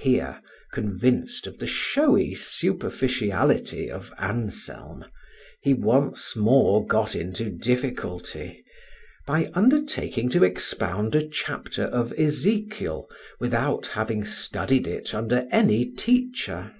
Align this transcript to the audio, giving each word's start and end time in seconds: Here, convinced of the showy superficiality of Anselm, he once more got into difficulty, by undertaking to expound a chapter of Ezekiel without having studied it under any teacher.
Here, 0.00 0.42
convinced 0.72 1.46
of 1.46 1.60
the 1.60 1.66
showy 1.68 2.34
superficiality 2.34 3.88
of 3.88 4.12
Anselm, 4.18 5.04
he 5.62 5.72
once 5.72 6.34
more 6.34 6.84
got 6.84 7.14
into 7.14 7.48
difficulty, 7.48 8.64
by 9.28 9.52
undertaking 9.54 10.30
to 10.30 10.42
expound 10.42 11.14
a 11.14 11.24
chapter 11.24 11.84
of 11.84 12.12
Ezekiel 12.18 13.06
without 13.38 13.86
having 13.86 14.24
studied 14.24 14.88
it 14.88 15.14
under 15.14 15.46
any 15.52 15.84
teacher. 15.88 16.74